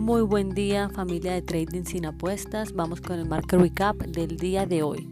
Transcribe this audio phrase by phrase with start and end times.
[0.00, 2.72] Muy buen día familia de Trading sin apuestas.
[2.72, 5.06] Vamos con el market recap del día de hoy.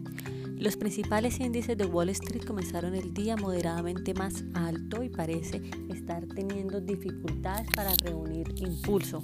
[0.57, 5.61] Los principales índices de Wall Street comenzaron el día moderadamente más alto y parece
[5.93, 9.21] estar teniendo dificultades para reunir impulso.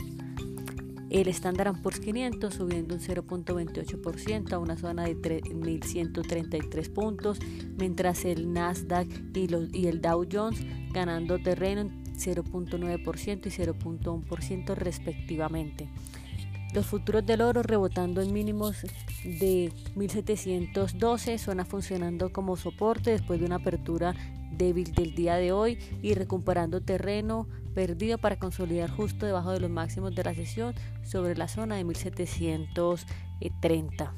[1.10, 7.40] El Standard Poor's 500 subiendo un 0.28% a una zona de 3.133 puntos,
[7.76, 10.64] mientras el Nasdaq y, y el Dow Jones
[10.94, 15.88] ganando terreno 0.9% y 0.1% respectivamente.
[16.74, 18.86] Los futuros del oro rebotando en mínimos
[19.24, 24.14] de 1712, zona funcionando como soporte después de una apertura
[24.52, 29.70] débil del día de hoy y recuperando terreno perdido para consolidar justo debajo de los
[29.70, 34.14] máximos de la sesión sobre la zona de 1730.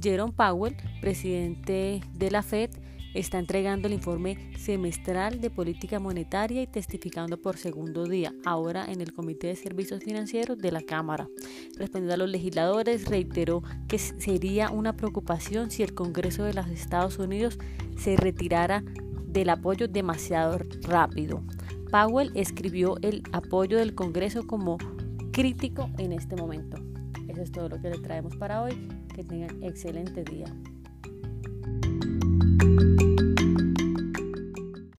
[0.00, 2.70] Jerome Powell, presidente de la Fed,
[3.18, 9.00] está entregando el informe semestral de política monetaria y testificando por segundo día, ahora en
[9.00, 11.28] el Comité de Servicios Financieros de la Cámara.
[11.76, 17.18] Respondiendo a los legisladores, reiteró que sería una preocupación si el Congreso de los Estados
[17.18, 17.58] Unidos
[17.96, 18.84] se retirara
[19.26, 21.42] del apoyo demasiado rápido.
[21.90, 24.78] Powell escribió el apoyo del Congreso como
[25.32, 26.76] crítico en este momento.
[27.28, 28.88] Eso es todo lo que le traemos para hoy.
[29.14, 30.46] Que tengan excelente día.